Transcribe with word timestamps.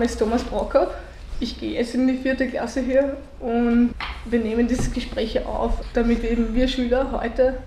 Name 0.00 0.10
ist 0.10 0.18
Thomas 0.18 0.42
Brockhoff. 0.44 0.88
Ich 1.40 1.60
gehe 1.60 1.74
jetzt 1.74 1.94
in 1.94 2.08
die 2.08 2.16
vierte 2.16 2.48
Klasse 2.48 2.80
hier 2.80 3.18
und 3.38 3.94
wir 4.24 4.38
nehmen 4.38 4.66
dieses 4.66 4.90
Gespräch 4.90 5.44
auf, 5.44 5.74
damit 5.92 6.24
eben 6.24 6.54
wir 6.54 6.68
Schüler 6.68 7.12
heute 7.12 7.58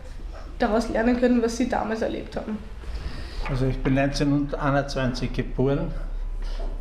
daraus 0.57 0.89
lernen 0.89 1.19
können, 1.19 1.43
was 1.43 1.57
sie 1.57 1.69
damals 1.69 2.01
erlebt 2.01 2.35
haben. 2.35 2.57
Also 3.47 3.67
ich 3.67 3.77
bin 3.77 3.95
1921 3.99 5.31
geboren, 5.31 5.91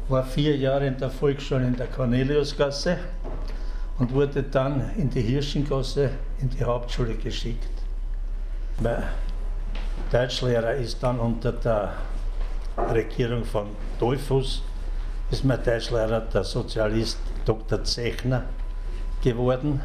war 0.08 0.24
vier 0.24 0.56
Jahre 0.56 0.86
in 0.86 0.96
der 0.96 1.10
Volksschule 1.10 1.66
in 1.66 1.76
der 1.76 1.88
Corneliusgasse 1.88 2.96
und 3.98 4.14
wurde 4.14 4.42
dann 4.44 4.92
in 4.96 5.10
die 5.10 5.20
Hirschengasse 5.20 6.12
in 6.40 6.48
die 6.48 6.64
Hauptschule 6.64 7.12
geschickt. 7.16 7.68
Mein 8.80 9.02
Deutschlehrer 10.10 10.72
ist 10.76 11.02
dann 11.02 11.20
unter 11.20 11.52
der 11.52 11.92
Regierung 12.90 13.44
von 13.44 13.66
Dollfuss 13.98 14.62
ist 15.32 15.44
mein 15.44 15.64
Deutschlehrer 15.64 16.20
der 16.20 16.44
Sozialist 16.44 17.18
Dr. 17.46 17.82
Zechner 17.84 18.44
geworden. 19.22 19.80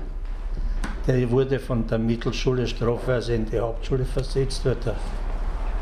Der 1.07 1.31
wurde 1.31 1.57
von 1.57 1.87
der 1.87 1.99
Mittelschule 1.99 2.67
strafweise 2.67 3.33
in 3.33 3.45
die 3.45 3.57
Hauptschule 3.57 4.03
versetzt, 4.03 4.65
weil 4.65 4.75
der, 4.75 4.95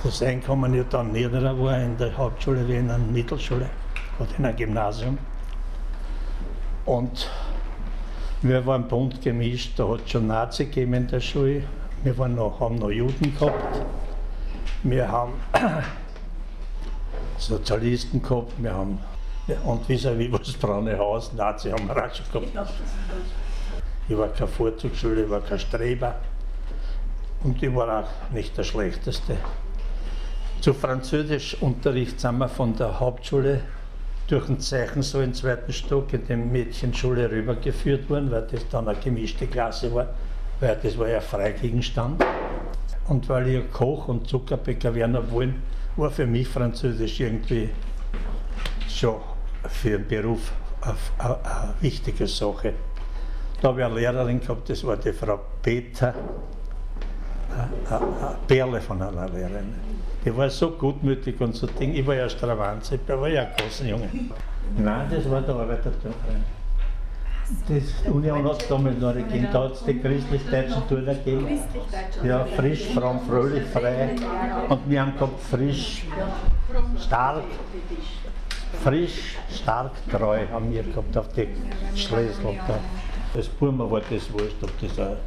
das 0.04 0.22
Einkommen 0.22 0.72
ja 0.76 0.84
dann 0.84 1.12
niedriger 1.12 1.60
war 1.60 1.80
in 1.80 1.98
der 1.98 2.16
Hauptschule 2.16 2.68
wie 2.68 2.76
in 2.76 2.90
der 2.90 3.00
Mittelschule 3.00 3.68
oder 4.20 4.30
in 4.38 4.46
einem 4.46 4.56
Gymnasium. 4.56 5.18
Und 6.86 7.28
wir 8.44 8.64
waren 8.68 8.88
bunt 8.88 9.20
gemischt, 9.20 9.80
da 9.80 9.88
hat 9.90 10.02
es 10.06 10.12
schon 10.12 10.28
Nazi 10.28 10.66
gegeben 10.66 10.94
in 10.94 11.08
der 11.08 11.20
Schule, 11.20 11.64
wir 12.04 12.16
waren 12.20 12.36
noch, 12.36 12.60
haben 12.60 12.76
noch 12.76 12.92
Juden 12.92 13.34
gehabt, 13.34 13.82
wir 14.84 15.12
haben 15.12 15.34
Sozialisten 17.40 18.22
gehabt, 18.22 18.54
wir 18.60 18.72
haben 18.72 19.00
und 19.64 19.88
vis-à-vis 19.88 20.30
-vis 20.30 20.40
das 20.40 20.54
braune 20.54 20.98
Haus, 20.98 21.34
Nazi 21.34 21.70
haben 21.70 21.88
wir 21.88 21.98
auch 21.98 22.14
schon 22.14 22.52
gehabt. 22.52 22.74
Ich 24.08 24.18
war 24.18 24.30
kein 24.30 24.48
Vorzugsschüler, 24.48 25.24
ich 25.24 25.30
war 25.30 25.42
kein 25.42 25.60
Streber 25.60 26.16
und 27.44 27.62
ich 27.62 27.74
war 27.74 28.00
auch 28.00 28.34
nicht 28.34 28.58
der 28.58 28.64
Schlechteste. 28.64 29.38
Zu 30.62 30.74
Französischunterricht 30.74 32.20
sind 32.20 32.38
wir 32.40 32.50
von 32.50 32.76
der 32.76 33.00
Hauptschule 33.00 33.62
durch 34.28 34.50
ein 34.50 34.60
Zeichen 34.60 35.04
so 35.04 35.22
im 35.22 35.34
zweiten 35.34 35.72
Stock 35.72 36.12
in 36.14 36.26
die 36.26 36.36
Mädchenschule 36.36 37.30
rübergeführt 37.30 38.10
worden, 38.10 38.32
weil 38.32 38.48
das 38.52 38.68
dann 38.70 38.88
eine 38.88 38.98
gemischte 38.98 39.46
Klasse 39.46 39.94
war, 39.94 40.08
weil 40.60 40.78
das 40.82 40.98
war 40.98 41.08
ja 41.08 41.22
Freigegenstand. 41.22 42.24
Und 43.08 43.30
weil 43.30 43.48
ich 43.50 43.72
Koch 43.72 44.08
und 44.08 44.28
Zuckerbäcker 44.28 44.96
werden 44.96 45.32
wollen, 45.32 45.62
war 45.96 46.10
für 46.10 46.26
mich 46.26 46.48
Französisch 46.48 47.20
irgendwie 47.20 47.70
schon 48.90 49.18
für 49.70 49.98
den 49.98 50.08
Beruf 50.08 50.52
eine, 51.18 51.74
wichtige 51.82 52.28
Sache. 52.28 52.74
Da 53.62 53.70
habe 53.70 53.80
ich 53.80 53.86
eine 53.86 53.96
Lehrerin 53.96 54.40
gehabt, 54.40 54.70
das 54.70 54.84
war 54.86 54.98
die 54.98 55.14
Frau 55.14 55.40
Peter, 55.62 56.14
eine, 57.90 58.36
Perle 58.48 58.82
von 58.82 59.02
einer 59.02 59.30
Lehrerin. 59.30 59.74
Die 60.24 60.36
war 60.36 60.50
so 60.50 60.72
gutmütig 60.72 61.40
und 61.40 61.56
so 61.56 61.68
Ding. 61.68 61.94
Ich 61.94 62.06
war 62.06 62.16
ja 62.16 62.28
Stravanz, 62.28 62.92
ich 62.92 63.08
war 63.08 63.28
ja 63.28 63.44
ein 63.44 63.50
großer 63.58 63.86
Junge. 63.86 64.10
Nein, 64.78 65.08
das 65.10 65.30
war 65.30 65.42
der 65.42 65.56
Arbeiterturmverein. 65.56 66.44
Das 67.68 68.12
Union 68.12 68.44
hat 68.44 68.66
damals 68.72 68.98
noch 68.98 69.14
gegeben, 69.14 69.48
da 69.54 69.66
hat 69.66 69.74
es 69.74 69.84
die 69.84 70.00
christlich-deutschen 70.00 70.88
Turner 70.90 71.14
gegeben. 71.14 71.60
Ja, 72.24 72.44
frisch, 72.44 72.86
fromm, 72.88 73.20
fröhlich, 73.28 73.64
frei. 73.66 74.16
Und 74.68 74.90
wir 74.90 75.02
haben 75.02 75.14
gehabt 75.14 75.40
frisch, 75.42 76.06
stark, 77.00 77.44
frisch, 78.84 79.36
stark, 79.50 79.92
treu 80.12 80.40
haben 80.52 80.72
wir 80.72 80.84
gehabt 80.84 81.18
auf 81.18 81.28
die 81.34 81.48
da. 82.68 82.80
Das 83.34 83.48
Burma 83.48 83.90
war 83.90 84.02
das 84.10 84.32
wurscht, 84.32 84.64
ob 84.64 84.72
das 84.80 85.00
ein 85.00 85.18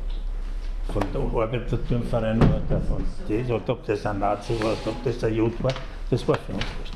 von 0.92 1.02
der 1.12 1.20
Arbeiterturnverein 1.20 2.38
oder 2.38 2.80
von 2.80 3.04
das, 3.28 3.50
oder 3.50 3.72
ob 3.72 3.84
das 3.84 4.06
ein 4.06 4.18
Nazi 4.18 4.54
war, 4.62 4.72
ob 4.72 5.04
das 5.04 5.22
ein 5.22 5.34
Jude 5.34 5.62
war, 5.62 5.72
das 6.10 6.26
war 6.26 6.36
für 6.36 6.52
uns 6.52 6.64
wurscht. 6.78 6.94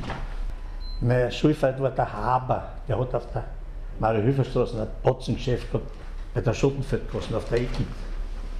Mein 1.00 1.30
Schulfreund 1.30 1.80
war 1.80 1.90
der 1.90 2.10
Haber, 2.10 2.68
der 2.88 2.98
hat 2.98 3.14
auf 3.14 3.26
der 3.32 3.44
Mario-Hilfer-Straße 3.98 4.80
ein 4.80 4.88
Potzengeschäft 5.02 5.70
gehabt, 5.70 5.90
bei 6.32 6.40
der 6.40 6.54
Schottenfeldgasse 6.54 7.36
auf 7.36 7.48
der 7.48 7.58
Ecke. 7.58 7.84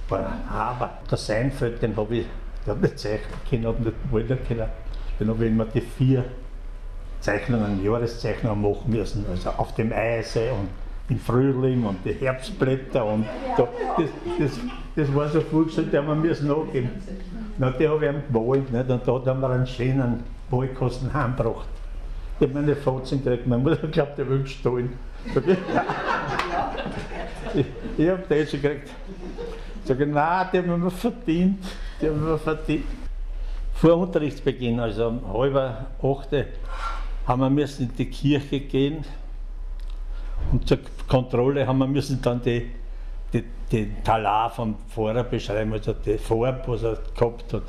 War 0.09 0.33
Haber. 0.49 0.91
Der 1.09 1.17
Seinfeld, 1.17 1.81
den 1.81 1.95
habe 1.95 2.17
ich, 2.17 2.25
der 2.65 2.75
hat 2.75 2.81
nicht 2.81 2.99
zeichnen 2.99 3.39
können, 3.49 3.65
habe 3.65 3.81
nicht 3.81 3.95
wollen 4.11 4.39
können. 4.47 4.67
Den 5.19 5.29
habe 5.29 5.45
ich 5.45 5.51
immer 5.51 5.65
die 5.65 5.81
vier 5.81 6.25
Zeichnungen, 7.23 7.81
Jahreszeichnungen 7.81 8.61
machen 8.61 8.91
müssen, 8.91 9.25
also 9.31 9.49
auf 9.51 9.73
dem 9.75 9.93
Eise 9.93 10.51
und 10.51 10.67
im 11.09 11.19
Frühling 11.19 11.85
und 11.85 11.97
die 12.03 12.13
Herbstblätter 12.13 13.05
und 13.05 13.25
da, 13.57 13.67
das, 13.97 14.09
das, 14.39 14.59
das 14.95 15.15
war 15.15 15.29
so 15.29 15.39
vorgestellt, 15.39 15.93
die 15.93 15.97
haben 15.97 16.07
wir 16.07 16.15
müssen 16.15 16.49
nachgeben. 16.49 16.89
Na, 17.57 17.71
die 17.71 17.87
habe 17.87 18.05
ich 18.05 18.11
ihm 18.11 18.23
gemalt 18.31 18.71
nicht? 18.71 18.89
und 18.89 19.07
da 19.07 19.25
haben 19.25 19.39
wir 19.39 19.49
einen 19.49 19.67
schönen 19.67 20.23
Wahlkasten 20.49 21.13
heimgebracht. 21.13 21.67
Ich 22.39 22.47
habe 22.47 22.59
meine 22.59 22.75
Fotzen 22.75 23.23
gekriegt, 23.23 23.47
meine 23.47 23.63
Mutter 23.63 23.87
glaubt, 23.87 24.17
der 24.17 24.29
will 24.29 24.45
stehlen. 24.45 24.97
ich, 27.53 27.65
ich 27.97 28.09
habe 28.09 28.23
den 28.29 28.47
schon 28.47 28.61
gekriegt. 28.61 28.89
Ich 29.81 29.87
sage, 29.87 30.05
nein, 30.07 30.47
die 30.51 30.57
haben 30.57 30.83
wir 30.83 30.91
verdient, 30.91 31.63
die 32.01 32.07
haben 32.07 32.25
wir 32.25 32.37
verdient. 32.37 32.85
Vor 33.75 33.97
Unterrichtsbeginn, 33.97 34.79
also 34.79 35.07
um 35.07 35.33
halb 35.33 35.55
acht, 35.55 36.33
haben 37.25 37.41
wir 37.41 37.49
müssen 37.49 37.89
in 37.89 37.95
die 37.95 38.05
Kirche 38.05 38.59
gehen 38.59 39.03
und 40.51 40.67
zur 40.67 40.79
Kontrolle 41.07 41.65
haben 41.65 41.77
wir 41.79 41.87
müssen 41.87 42.21
dann 42.21 42.41
die, 42.41 42.69
die, 43.31 43.43
den 43.71 44.03
Talar 44.03 44.49
vom 44.49 44.75
Pfarrer 44.89 45.23
beschreiben, 45.23 45.73
also 45.73 45.93
die 45.93 46.17
Farbe, 46.17 46.63
was 46.67 46.83
er 46.83 46.99
gehabt 47.15 47.53
hat. 47.53 47.63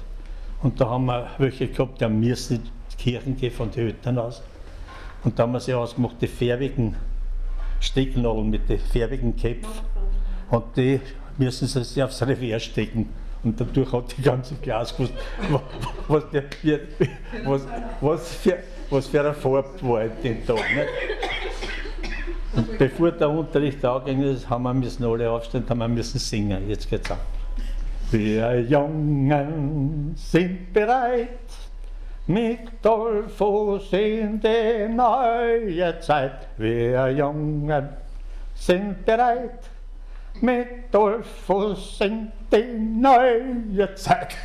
Und 0.62 0.80
da 0.80 0.88
haben 0.88 1.06
wir 1.06 1.28
welche 1.38 1.68
gehabt, 1.68 2.00
die 2.00 2.08
müssen 2.08 2.56
in 2.56 2.62
die 2.92 2.96
Kirchen 2.96 3.36
gehen 3.36 3.52
von 3.52 3.70
den 3.70 3.88
Eltern 3.88 4.18
aus. 4.18 4.42
Und 5.22 5.38
da 5.38 5.44
haben 5.44 5.52
wir 5.52 5.60
sich 5.60 5.74
ausgemacht, 5.74 6.16
die 6.20 6.26
färbigen 6.26 6.96
Stecknadeln 7.80 8.50
mit 8.50 8.68
den 8.68 8.78
färbigen 8.78 9.36
Köpfen. 9.36 9.70
Und 10.50 10.64
die 10.76 11.00
müssen 11.38 11.66
sie 11.68 11.84
sich 11.84 12.02
aufs 12.02 12.22
Revier 12.22 12.58
stecken. 12.60 13.08
Und 13.42 13.60
dadurch 13.60 13.92
hat 13.92 14.16
die 14.16 14.22
ganze 14.22 14.54
Klasse 14.56 14.94
gewusst, 14.94 15.12
was, 16.08 16.30
der, 16.30 16.44
was, 17.44 17.62
was, 18.00 18.34
für, 18.36 18.58
was 18.90 19.06
für 19.06 19.20
eine 19.20 19.34
Farbe 19.34 19.70
war 19.82 20.04
dem 20.04 20.46
Tag. 20.46 20.56
Nicht? 20.56 20.88
Und 22.56 22.78
bevor 22.78 23.10
der 23.10 23.30
Unterricht 23.30 23.84
angegangen 23.84 24.34
ist, 24.34 24.48
haben 24.48 24.62
wir 24.62 24.74
müssen 24.74 25.04
alle 25.04 25.30
aufstehen, 25.30 25.64
haben 25.68 25.78
wir 25.78 25.88
müssen 25.88 26.18
singen. 26.18 26.68
Jetzt 26.68 26.88
geht's 26.88 27.10
an. 27.10 27.18
Wir 28.10 28.60
Jungen 28.60 30.14
sind 30.16 30.72
bereit, 30.72 31.28
mit 32.26 32.60
Dolphus 32.80 33.92
in 33.92 34.40
die 34.40 34.88
neue 34.88 35.98
Zeit. 36.00 36.48
Wir 36.56 37.08
Jungen 37.10 37.88
sind 38.54 39.04
bereit, 39.04 39.58
mit 40.40 40.92
Dolphus 40.92 42.00
in 42.00 42.30
die 42.52 42.78
neue 42.78 43.94
Zeit. 43.96 44.36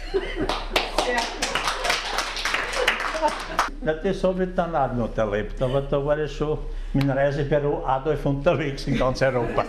Ja, 3.89 3.95
das 3.95 4.23
habe 4.23 4.43
ich 4.43 4.53
dann 4.53 4.75
auch 4.75 4.93
noch 4.93 5.17
erlebt, 5.17 5.59
aber 5.63 5.81
da 5.81 6.05
war 6.05 6.19
ich 6.19 6.31
schon 6.31 6.59
mit 6.93 7.03
dem 7.03 7.09
Reisebüro 7.09 7.83
Adolf 7.87 8.23
unterwegs 8.23 8.85
in 8.85 8.99
ganz 8.99 9.19
Europa. 9.23 9.65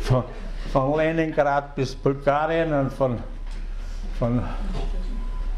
Von, 0.00 0.24
von 0.72 0.96
Leningrad 0.96 1.76
bis 1.76 1.94
Bulgarien 1.94 2.72
und 2.72 2.92
von, 2.92 3.16
von 4.18 4.42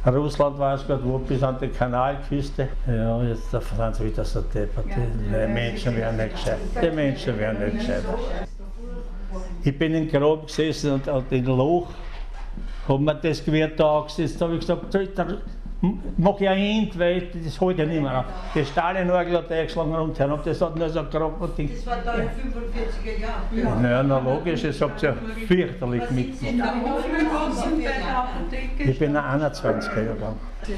Russland 0.05 0.61
es 0.61 0.87
gerade 0.87 1.05
wo 1.05 1.17
bis 1.17 1.43
an 1.43 1.57
die 1.59 1.69
Kanalküste. 1.69 2.69
Ja, 2.87 3.23
jetzt 3.23 3.51
sind 3.51 3.95
sie 3.95 4.05
wieder 4.05 4.27
so 4.27 4.43
deppert. 4.43 4.85
Die 4.87 5.53
Menschen 5.55 5.97
werden 5.97 6.19
nicht 6.19 6.33
gescheit. 6.33 6.59
Die 6.83 6.91
Menschen 6.91 7.39
werden 7.39 7.65
nicht 7.65 7.79
gescheit. 7.79 8.05
Ich 9.63 9.79
bin 9.79 9.95
in 9.95 10.11
Grob 10.11 10.49
gesessen 10.49 10.93
und, 10.93 11.09
und 11.09 11.33
in 11.33 11.47
Loch 11.47 11.89
haben 12.87 13.05
wir 13.05 13.15
das 13.15 13.43
Gewehr 13.43 13.69
da 13.69 14.01
angesetzt. 14.01 14.39
Da 14.39 14.45
habe 14.45 14.57
ich 14.57 14.61
gesagt, 14.61 14.95
mach 16.17 16.41
ich 16.41 16.49
ein 16.49 16.59
Ende, 16.59 16.99
weil 16.99 17.29
das 17.45 17.61
halte 17.61 17.83
ich 17.83 17.89
nicht 17.89 18.03
mehr. 18.03 18.25
Die 18.55 18.65
Stahlenorgel 18.65 19.37
hat 19.37 19.53
eingeschlagen 19.53 19.95
rundherum, 19.95 20.41
das 20.45 20.61
hat 20.61 20.77
nur 20.77 20.89
so 20.89 21.01
ein 21.01 21.07
Ding. 21.57 21.71
Das 21.75 21.87
war 21.87 21.99
da 22.05 22.15
in 22.15 22.29
45er 22.29 23.21
Jahren. 23.21 23.83
Naja, 23.83 24.03
na 24.03 24.19
logisch, 24.19 24.63
das 24.63 24.81
habt 24.81 25.03
ihr 25.03 25.11
ja 25.11 25.17
fürchterlich 25.47 26.11
mitgemacht. 26.11 26.73
Ich 28.79 28.99
bin 28.99 29.17
ein 29.17 29.41
21er 29.43 30.05
Jahrgang. 30.05 30.37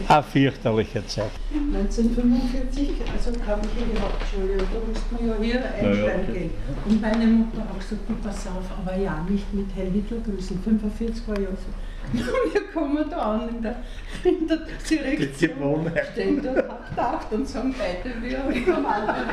Eine 0.08 0.22
fürchterliche 0.24 1.06
Zeit. 1.06 1.30
1945, 1.52 2.90
also 3.12 3.30
kam 3.38 3.60
ich 3.60 3.82
in 3.82 3.90
die 3.94 4.00
Hauptschule 4.00 4.54
und 4.54 4.68
da 4.72 4.78
musste 4.88 5.14
man 5.14 5.22
ja 5.28 5.34
hier 5.40 5.60
einsteigen 5.64 6.34
gehen. 6.34 6.50
Und 6.84 7.00
meine 7.00 7.26
Mutter 7.26 7.60
hat 7.60 7.78
gesagt, 7.78 8.02
du 8.08 8.14
pass 8.16 8.48
auf, 8.48 8.68
aber 8.82 8.96
ja, 8.96 9.24
nicht 9.28 9.54
mit 9.54 9.66
Helwig 9.76 10.08
grüßen. 10.08 10.60
45 10.60 11.28
war 11.28 11.38
ja 11.38 11.50
so 11.50 11.70
Wir 12.12 12.62
kommen 12.72 13.10
da 13.10 13.16
an 13.16 13.48
in 13.48 13.62
der, 13.62 13.76
in 14.24 14.46
der 14.46 14.58
Direktion, 14.88 15.90
stehen 16.12 16.42
dort 16.42 16.58
abtaucht 16.70 17.32
und 17.32 17.48
sagen 17.48 17.74
beide, 17.76 18.14
wir 18.22 18.38
vom 18.74 18.86
anderen 18.86 19.26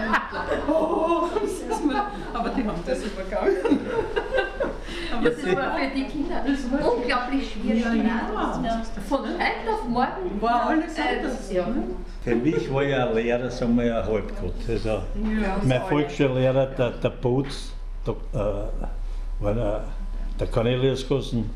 Oh, 0.67 1.27
aber 2.33 2.49
die 2.49 2.63
haben 2.63 2.83
das 2.85 2.99
übergangen. 3.03 3.79
Aber 5.15 5.29
das 5.29 5.45
war 5.55 5.77
für 5.77 5.95
die 5.95 6.05
Kinder 6.05 6.43
unglaublich 6.45 7.51
schwierig. 7.51 7.83
Ja. 7.83 8.83
Von 9.07 9.19
heute 9.19 9.73
auf 9.73 9.87
morgen 9.87 10.41
war 10.41 10.69
alles 10.69 10.95
anders. 10.97 11.51
Äh, 11.51 11.55
ja. 11.55 11.67
Für 12.23 12.35
mich 12.35 12.73
war 12.73 12.83
ja 12.83 13.07
ein 13.07 13.15
Lehrer, 13.15 13.49
sagen 13.49 13.75
wir 13.77 13.85
ja 13.85 14.05
Halbgott. 14.05 14.53
Also, 14.67 14.89
Ja, 14.89 15.03
mein 15.63 15.81
Volksschullehrer, 15.83 16.67
der, 16.67 16.89
der 16.91 17.09
Boots, 17.09 17.73
der, 18.05 18.13
äh, 18.33 19.43
war 19.43 19.53
der, 19.53 19.83
der 20.39 20.47
Cornelius 20.47 21.07
Gossen, 21.07 21.49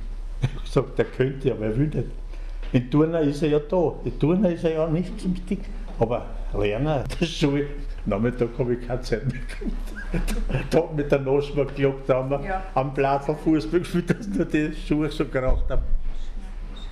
gesagt, 0.63 0.97
der 0.97 1.05
könnte, 1.05 1.51
aber 1.51 1.65
er 1.65 1.77
will 1.77 1.87
nicht. 1.87 2.07
In 2.73 2.91
Turner 2.91 3.21
ist 3.21 3.41
er 3.43 3.49
ja 3.49 3.59
da. 3.59 3.93
In 4.03 4.19
Turner 4.19 4.49
ist 4.49 4.63
er 4.63 4.73
ja 4.73 4.87
nicht 4.87 5.19
zum 5.19 5.35
Stick. 5.35 5.61
Aber 5.99 6.25
Lerner, 6.57 7.03
der 7.19 7.25
Schule, 7.25 7.65
Nachmittag 8.05 8.49
habe 8.57 8.75
ich 8.75 8.87
keine 8.87 9.01
Zeit 9.01 9.25
mehr 9.25 9.41
gehabt. 9.41 9.93
Da 10.69 10.83
mit 10.95 11.11
der 11.11 11.19
mal 11.19 11.41
geklappt, 11.41 12.03
da 12.07 12.15
haben 12.15 12.29
wir 12.29 12.41
Ja. 12.45 12.63
am 12.75 12.93
Platz 12.93 13.25
Fußball 13.43 13.79
gespielt, 13.81 14.09
dass 14.09 14.25
nur 14.27 14.45
die 14.45 14.71
Schuhe 14.87 15.09
so 15.09 15.25
geraucht 15.25 15.69
haben. 15.69 15.81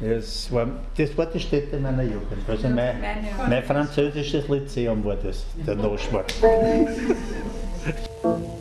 Das 0.01 0.51
war, 0.51 0.67
das 0.97 1.17
war 1.17 1.25
die 1.27 1.39
Stätte 1.39 1.79
meiner 1.79 2.03
Jugend. 2.03 2.47
Also 2.47 2.67
mein, 2.67 2.95
mein 3.47 3.63
französisches 3.63 4.49
Lyzeum 4.49 5.03
war 5.05 5.15
das, 5.15 5.45
der 5.65 5.75
Noschmark. 5.75 6.25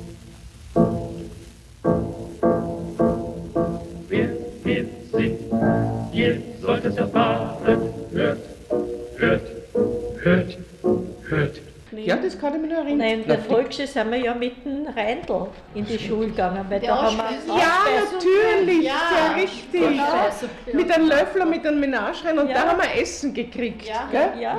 Volksschule 13.75 13.87
sind 13.89 14.11
wir 14.13 14.19
ja 14.19 14.35
mit 14.35 14.65
dem 14.65 14.87
Reindl 14.87 15.47
in 15.75 15.85
die 15.85 15.99
Schule 15.99 16.29
gegangen, 16.29 16.65
weil 16.69 16.81
Der 16.81 16.91
da 16.91 17.03
haben 17.03 17.17
wir. 17.17 17.57
Ja, 17.57 17.85
natürlich, 18.13 18.85
Ja. 18.85 18.93
sehr 19.11 19.43
richtig. 19.43 20.01
Also, 20.01 20.47
Mit 20.73 20.91
einem 20.93 21.09
Löffel, 21.09 21.45
mit 21.47 21.67
einem 21.67 21.81
Menagerein 21.81 22.39
und 22.39 22.49
Ja. 22.49 22.55
da 22.63 22.69
haben 22.71 22.81
wir 22.81 23.01
Essen 23.03 23.35
gekriegt. 23.35 23.87
Ja. 23.87 24.09
Gell? 24.11 24.41
Ja, 24.41 24.57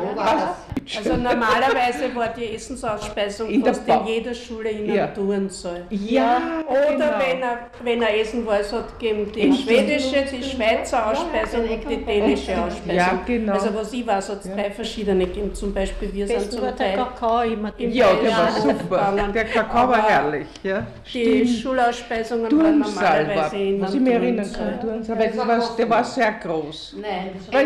Also 0.97 1.15
normalerweise 1.15 2.13
war 2.15 2.29
die 2.29 2.53
Essensausspeisung 2.55 3.49
In 3.49 3.63
der 3.63 3.73
fast 3.73 3.87
in 3.87 4.07
jeder 4.07 4.33
Schule 4.33 4.69
in 4.69 4.93
Ja. 4.93 5.07
Turnsaal. 5.07 5.83
Ja, 5.89 6.63
Oder 6.67 6.91
genau. 6.91 7.05
wenn, 7.19 7.41
er, 7.41 7.57
wenn 7.83 8.01
er 8.01 8.19
Essen 8.19 8.45
war, 8.45 8.59
es 8.59 8.71
hat 8.71 8.99
gegeben 8.99 9.31
die 9.33 9.51
schwedische, 9.53 10.23
die 10.31 10.43
Schweizer 10.43 11.07
Ausspeisung 11.11 11.61
und 11.67 11.89
die 11.89 12.05
dänische 12.05 12.51
Ausspeisung. 12.61 12.95
Ja, 12.95 13.19
genau. 13.25 13.53
Also 13.53 13.73
was 13.73 13.93
ich 13.93 14.05
weiß, 14.05 14.29
hat 14.29 14.45
es 14.45 14.51
drei 14.53 14.71
verschiedene 14.71 15.25
gegeben. 15.25 15.53
Zum 15.53 15.73
Beispiel 15.73 16.13
wir 16.13 16.27
sind 16.27 16.37
besten 16.37 16.61
war 16.61 16.69
zum 16.69 16.77
der 16.77 16.95
Teil 16.95 16.97
Kakao 16.97 17.41
immer. 17.41 17.71
im 17.77 17.91
Ja, 17.91 18.07
der 18.13 18.31
war 18.31 18.51
super. 18.51 19.13
Der 19.33 19.45
Kakao 19.45 19.89
war 19.89 20.07
herrlich. 20.07 20.47
Ja. 20.63 20.85
Die 21.13 21.47
Schulausspeisungen 21.47 22.43
waren 22.51 22.79
war, 22.81 22.89
normalerweise 22.89 23.55
in 23.57 23.81
was 23.81 23.93
ich 23.93 23.99
mich 24.01 24.13
erinnern 24.13 24.45
Turnsaal. 24.45 24.71
kann. 24.71 24.81
Turnsaal, 24.81 25.19
weil 25.19 25.27
das 25.29 25.47
war, 25.47 25.75
der 25.77 25.89
war 25.89 26.03
sehr 26.03 26.31
groß. 26.33 26.95
Nein. 27.01 27.31
Ja 27.51 27.59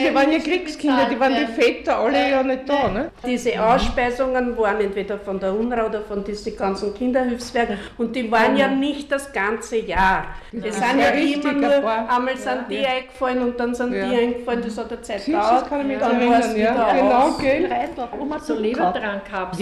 wir 0.00 0.14
waren 0.14 0.32
ja 0.32 0.38
Kriegskinder, 0.38 1.08
die 1.10 1.18
waren 1.20 1.34
die 1.34 1.46
Väter 1.46 1.98
alle 1.98 2.30
ja 2.30 2.42
nicht 2.42 2.53
da. 2.66 2.88
Ne? 2.88 3.10
Diese 3.26 3.62
Ausspeisungen 3.62 4.56
waren 4.56 4.80
entweder 4.80 5.18
von 5.18 5.38
der 5.40 5.52
UNRWA 5.54 5.86
oder 5.86 6.00
von 6.02 6.24
diesen 6.24 6.56
ganzen 6.56 6.94
Kinderhilfswerken 6.94 7.78
und 7.98 8.14
die 8.14 8.30
waren 8.30 8.56
ja 8.56 8.68
nicht 8.68 9.10
das 9.10 9.32
ganze 9.32 9.78
Jahr. 9.78 10.26
Die 10.52 10.70
sind 10.70 11.00
ja 11.00 11.08
immer 11.10 11.52
nur, 11.52 11.70
paar. 11.80 12.16
einmal 12.16 12.36
sind 12.36 12.70
die 12.70 12.86
eingefallen 12.86 13.42
und 13.42 13.58
dann 13.60 13.74
sind 13.74 13.92
Ja. 13.92 14.08
die 14.08 14.16
eingefallen, 14.16 14.62
das 14.64 14.78
hat 14.78 14.92
eine 14.92 15.02
Zeit 15.02 15.24
gedauert. 15.24 15.62
das 15.62 15.68
kann 15.68 15.80
ich 15.80 15.86
mich 15.86 15.98
dann 15.98 16.12
erinnern, 16.16 16.30
war's 16.32 16.56
ja. 16.56 16.74
wieder 16.74 16.94
Genau, 16.94 17.30
gell? 17.38 17.66
Reindl, 17.66 18.08
immer 18.20 18.40
So 18.40 18.54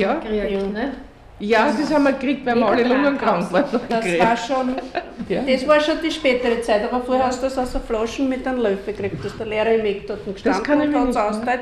Ja. 0.01 0.15
gekriegt, 0.15 0.73
ne? 0.73 0.93
Ja, 1.39 1.67
das 1.77 1.93
haben 1.93 2.05
wir 2.05 2.13
gekriegt, 2.13 2.47
weil 2.47 2.55
wir 2.55 2.67
alle 2.67 2.85
lungenkrank 2.85 3.53
waren. 3.53 3.65
Das 3.89 4.07
war 4.21 4.37
schon, 4.37 4.77
das 5.29 5.67
war 5.67 5.81
schon 5.81 5.97
die 6.01 6.11
spätere 6.11 6.61
Zeit, 6.63 6.85
aber 6.85 7.03
vorher 7.03 7.27
hast 7.27 7.41
du 7.43 7.47
das 7.47 7.59
aus 7.59 7.73
so 7.73 7.81
Flaschen 7.81 8.29
mit 8.29 8.47
einem 8.47 8.61
Löffel 8.61 8.95
gekriegt, 8.95 9.25
dass 9.25 9.37
der 9.37 9.47
Lehrer 9.47 9.75
im 9.75 9.85
Eck 9.85 10.07
dort 10.07 10.21
gestanden 10.25 10.63
kann 10.63 10.81
ich 10.83 10.95
und 10.95 11.17
hat 11.17 11.31
es 11.33 11.39
nicht. 11.39 11.59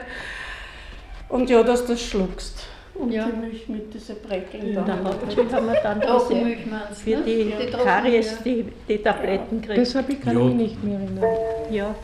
Und 1.30 1.48
ja, 1.48 1.62
dass 1.62 1.82
du 1.86 1.92
das 1.92 2.02
schluckst. 2.02 2.66
Und 2.94 3.12
Ja. 3.12 3.26
die 3.26 3.36
Milch 3.36 3.68
mit 3.68 3.94
diesen 3.94 4.16
Breckeln 4.16 4.66
In 4.66 4.74
da. 4.74 4.82
der 4.82 5.04
Hauptschule 5.04 5.50
haben 5.52 5.66
wir 5.68 5.80
dann 5.80 6.00
Trockenmilch 6.00 6.58
für 7.02 7.10
ne? 7.10 7.22
die 7.24 7.70
Karies 7.70 8.32
ja. 8.32 8.38
die, 8.44 8.64
die 8.88 8.98
Tabletten 8.98 9.62
gekriegt. 9.62 9.80
Das 9.80 9.94
habe 9.94 10.12
ich, 10.12 10.20
kann 10.20 10.36
ich 10.36 10.44
mich 10.44 10.54
nicht 10.54 10.84
mehr 10.84 10.98
erinnern. 10.98 11.24
Ja. 11.70 11.94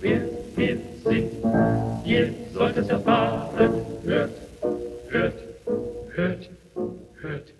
Wir 0.00 0.78
sind, 1.04 1.32
ihr 2.04 2.34
sollt 2.54 2.76
es 2.76 2.88
erfahren. 2.88 3.48
Hört, 4.04 4.30
hört, 5.08 5.34
hört, 6.14 6.50
hört. 7.20 7.52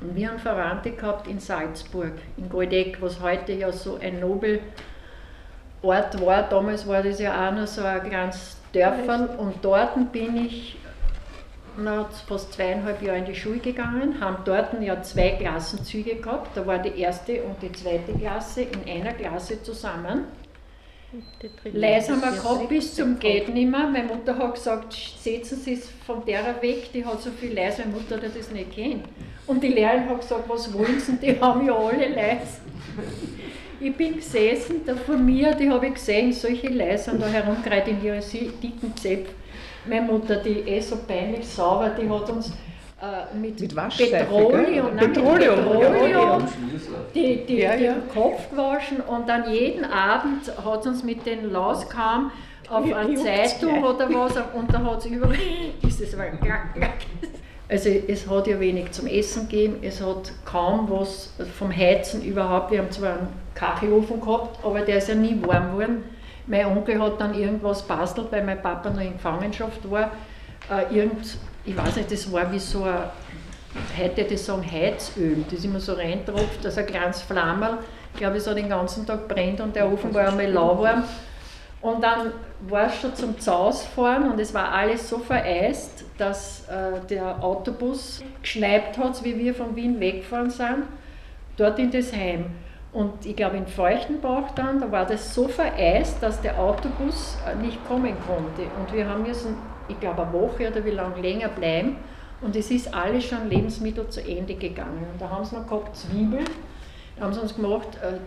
Und 0.00 0.14
wir 0.16 0.28
haben 0.28 0.38
Verwandte 0.38 0.90
gehabt 0.90 1.26
in 1.28 1.40
Salzburg, 1.40 2.12
in 2.36 2.48
Goldeck, 2.48 2.98
was 3.00 3.20
heute 3.20 3.52
ja 3.52 3.72
so 3.72 3.96
ein 4.00 4.20
Nobelort 5.82 6.20
war. 6.24 6.42
Damals 6.48 6.86
war 6.86 7.02
das 7.02 7.20
ja 7.20 7.48
auch 7.48 7.52
noch 7.52 7.66
so 7.66 7.82
ein 7.82 8.02
kleines 8.08 8.56
Dörfern 8.72 9.28
und 9.36 9.54
dort 9.62 10.12
bin 10.12 10.46
ich 10.46 10.76
na, 11.78 12.08
fast 12.26 12.54
zweieinhalb 12.54 13.02
Jahre 13.02 13.18
in 13.18 13.26
die 13.26 13.34
Schule 13.34 13.58
gegangen, 13.58 14.18
haben 14.20 14.38
dort 14.44 14.80
ja 14.80 15.02
zwei 15.02 15.30
Klassenzüge 15.30 16.16
gehabt. 16.16 16.56
Da 16.56 16.66
war 16.66 16.78
die 16.78 16.98
erste 17.00 17.42
und 17.42 17.60
die 17.62 17.70
zweite 17.72 18.14
Klasse 18.14 18.62
in 18.62 18.90
einer 18.90 19.12
Klasse 19.12 19.62
zusammen. 19.62 20.24
Leise 21.64 22.12
haben 22.12 22.20
wir 22.20 22.32
gehabt 22.32 22.68
bis 22.68 22.94
zum. 22.94 23.18
Geht 23.18 23.48
nimmer. 23.48 23.88
Meine 23.88 24.08
Mutter 24.08 24.36
hat 24.36 24.54
gesagt, 24.54 24.92
setzen 24.92 25.58
Sie 25.58 25.74
es 25.74 25.88
von 26.04 26.24
der 26.26 26.60
weg, 26.60 26.92
die 26.92 27.04
hat 27.04 27.22
so 27.22 27.30
viel 27.30 27.54
leise. 27.54 27.82
Meine 27.82 27.94
Mutter 27.94 28.16
hat 28.16 28.36
das 28.36 28.50
nicht 28.50 28.72
kennt. 28.72 29.04
Und 29.46 29.62
die 29.62 29.68
Lehrerin 29.68 30.08
hat 30.08 30.20
gesagt, 30.20 30.48
was 30.48 30.72
wollen 30.74 30.98
Sie? 30.98 31.16
Die 31.16 31.40
haben 31.40 31.64
ja 31.66 31.74
alle 31.74 32.08
leise. 32.08 32.58
Ich 33.78 33.94
bin 33.94 34.16
gesessen, 34.16 34.80
da 34.86 34.94
vor 34.94 35.16
mir, 35.16 35.54
die 35.54 35.68
habe 35.68 35.86
ich 35.86 35.94
gesehen, 35.94 36.32
solche 36.32 36.68
Leise 36.68 37.10
sind 37.10 37.22
da 37.22 37.26
herumgereiht 37.26 37.88
in 37.88 38.02
ihre 38.02 38.20
dicken 38.20 38.96
Zäpfe. 38.96 39.32
Meine 39.86 40.02
Mutter, 40.02 40.36
die 40.36 40.60
eh 40.60 40.80
so 40.80 40.96
peinlich 41.06 41.46
sauber, 41.46 41.90
die 41.90 42.08
hat 42.08 42.30
uns 42.30 42.52
äh, 43.00 43.36
mit, 43.36 43.60
Mit 43.60 43.74
Petroleum, 43.74 44.86
nein, 44.94 44.94
mit 44.94 45.12
Petroleum, 45.12 45.56
Petroleum 45.56 46.48
die, 47.14 47.44
die, 47.44 47.58
Ja, 47.58 47.74
ja. 47.74 47.92
den 47.92 48.08
Kopf 48.08 48.48
gewaschen 48.48 49.00
und 49.00 49.28
dann 49.28 49.52
jeden 49.52 49.84
Abend 49.84 50.50
hat 50.64 50.82
sie 50.82 50.88
uns 50.88 51.04
mit 51.04 51.26
den 51.26 51.50
Lauskam 51.50 52.32
auf 52.70 52.90
eine 52.90 53.14
Zeitung 53.14 53.84
oder 53.84 54.08
was 54.08 54.36
und 54.54 54.72
da 54.72 54.82
hat 54.82 54.98
es 55.00 55.06
überall 55.06 55.36
dieses 55.82 56.16
war 56.16 56.24
klack, 56.24 56.74
klack. 56.74 56.94
Also 57.68 57.88
es 57.88 58.28
hat 58.28 58.46
ja 58.46 58.60
wenig 58.60 58.92
zum 58.92 59.08
Essen 59.08 59.48
gegeben, 59.48 59.78
es 59.82 60.00
hat 60.00 60.30
kaum 60.44 60.88
was 60.88 61.32
vom 61.58 61.76
Heizen 61.76 62.22
überhaupt. 62.22 62.70
Wir 62.70 62.78
haben 62.78 62.92
zwar 62.92 63.14
einen 63.14 63.28
Kachelofen 63.54 64.20
gehabt, 64.20 64.64
aber 64.64 64.82
der 64.82 64.98
ist 64.98 65.08
ja 65.08 65.16
nie 65.16 65.36
warm 65.42 65.72
geworden. 65.72 66.04
Mein 66.46 66.66
Onkel 66.66 67.02
hat 67.02 67.20
dann 67.20 67.34
irgendwas 67.34 67.82
bastelt, 67.82 68.30
weil 68.30 68.44
mein 68.44 68.62
Papa 68.62 68.90
noch 68.90 69.00
in 69.00 69.14
Gefangenschaft 69.14 69.90
war. 69.90 70.12
Äh, 70.70 70.94
irgend, 70.96 71.38
ich 71.64 71.76
weiß 71.76 71.96
nicht, 71.96 72.12
das 72.12 72.30
war 72.30 72.52
wie 72.52 72.58
so 72.60 72.84
ein 72.84 73.02
heute 73.98 74.24
das 74.24 74.46
sagen 74.46 74.64
Heizöl, 74.70 75.44
das 75.50 75.64
immer 75.64 75.80
so 75.80 75.94
reintropft, 75.94 76.64
dass 76.64 76.78
ein 76.78 76.86
kleines 76.86 77.22
Flammerl, 77.22 77.78
ich 78.12 78.20
glaube, 78.20 78.36
es 78.36 78.46
hat 78.46 78.56
den 78.56 78.68
ganzen 78.68 79.06
Tag 79.06 79.28
brennt 79.28 79.60
und 79.60 79.76
der 79.76 79.90
Ofen 79.92 80.14
war 80.14 80.28
einmal 80.28 80.50
lauwarm. 80.50 81.04
Und 81.82 82.02
dann 82.02 82.32
war 82.68 82.90
schon 82.90 83.14
zum 83.14 83.38
Zausfahren 83.38 84.30
und 84.30 84.40
es 84.40 84.54
war 84.54 84.72
alles 84.72 85.08
so 85.08 85.18
vereist, 85.18 86.04
dass 86.18 86.66
äh, 86.68 87.00
der 87.08 87.42
Autobus 87.42 88.22
geschneit 88.40 88.96
hat, 88.96 89.22
wie 89.24 89.38
wir 89.38 89.54
von 89.54 89.76
Wien 89.76 90.00
weggefahren 90.00 90.50
sind, 90.50 90.84
dort 91.56 91.78
in 91.78 91.90
das 91.90 92.12
Heim. 92.12 92.46
Und 92.92 93.26
ich 93.26 93.36
glaube, 93.36 93.58
in 93.58 93.66
Feuchtenbach 93.66 94.52
dann, 94.52 94.80
da 94.80 94.90
war 94.90 95.04
das 95.04 95.34
so 95.34 95.48
vereist, 95.48 96.22
dass 96.22 96.40
der 96.40 96.58
Autobus 96.58 97.36
äh, 97.46 97.54
nicht 97.62 97.78
kommen 97.86 98.14
konnte. 98.26 98.62
Und 98.78 98.92
wir 98.94 99.06
haben 99.06 99.22
müssen, 99.22 99.54
ich 99.88 100.00
glaube, 100.00 100.22
eine 100.22 100.32
Woche 100.32 100.70
oder 100.70 100.84
wie 100.84 100.90
lange 100.90 101.20
länger 101.20 101.48
bleiben. 101.48 101.96
Und 102.40 102.56
es 102.56 102.70
ist 102.70 102.94
alles 102.94 103.24
schon 103.24 103.50
Lebensmittel 103.50 104.08
zu 104.08 104.26
Ende 104.26 104.54
gegangen. 104.54 105.06
Und 105.12 105.20
da 105.20 105.28
haben 105.28 105.44
sie 105.44 105.56
noch 105.56 105.66
gehabt 105.66 105.94
Zwiebeln. 105.94 106.46
Da 107.16 107.24
haben 107.24 107.34
sie 107.34 107.40
uns 107.40 107.54
gemacht, 107.54 107.88
äh, 108.02 108.24